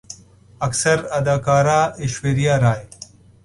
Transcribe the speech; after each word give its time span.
اکثر 0.65 0.97
اداکارہ 1.17 1.79
ایشوریا 2.01 2.55
رائے 2.63 2.85